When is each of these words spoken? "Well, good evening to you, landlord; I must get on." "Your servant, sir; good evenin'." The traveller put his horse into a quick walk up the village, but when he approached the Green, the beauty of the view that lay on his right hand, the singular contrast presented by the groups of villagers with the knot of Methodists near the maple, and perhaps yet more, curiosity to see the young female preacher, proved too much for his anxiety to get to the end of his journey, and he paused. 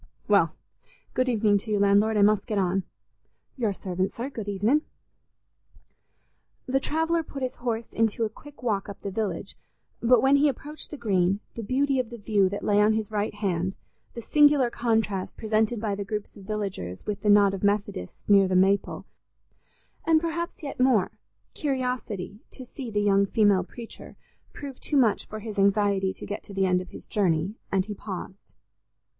"Well, 0.27 0.55
good 1.13 1.29
evening 1.29 1.59
to 1.59 1.69
you, 1.71 1.77
landlord; 1.77 2.17
I 2.17 2.23
must 2.23 2.47
get 2.47 2.57
on." 2.57 2.85
"Your 3.55 3.71
servant, 3.71 4.15
sir; 4.15 4.31
good 4.31 4.49
evenin'." 4.49 4.81
The 6.65 6.79
traveller 6.79 7.21
put 7.21 7.43
his 7.43 7.57
horse 7.57 7.93
into 7.93 8.25
a 8.25 8.29
quick 8.29 8.63
walk 8.63 8.89
up 8.89 8.99
the 9.03 9.11
village, 9.11 9.55
but 10.01 10.23
when 10.23 10.37
he 10.37 10.49
approached 10.49 10.89
the 10.89 10.97
Green, 10.97 11.39
the 11.53 11.61
beauty 11.61 11.99
of 11.99 12.09
the 12.09 12.17
view 12.17 12.49
that 12.49 12.63
lay 12.63 12.81
on 12.81 12.93
his 12.93 13.11
right 13.11 13.35
hand, 13.35 13.75
the 14.15 14.23
singular 14.23 14.71
contrast 14.71 15.37
presented 15.37 15.79
by 15.79 15.93
the 15.93 16.03
groups 16.03 16.35
of 16.35 16.45
villagers 16.45 17.05
with 17.05 17.21
the 17.21 17.29
knot 17.29 17.53
of 17.53 17.61
Methodists 17.63 18.27
near 18.27 18.47
the 18.47 18.55
maple, 18.55 19.05
and 20.07 20.19
perhaps 20.19 20.63
yet 20.63 20.79
more, 20.79 21.11
curiosity 21.53 22.39
to 22.49 22.65
see 22.65 22.89
the 22.89 23.01
young 23.03 23.27
female 23.27 23.63
preacher, 23.63 24.17
proved 24.51 24.81
too 24.81 24.97
much 24.97 25.27
for 25.27 25.41
his 25.41 25.59
anxiety 25.59 26.11
to 26.11 26.25
get 26.25 26.41
to 26.41 26.55
the 26.55 26.65
end 26.65 26.81
of 26.81 26.89
his 26.89 27.05
journey, 27.05 27.53
and 27.71 27.85
he 27.85 27.93
paused. 27.93 28.55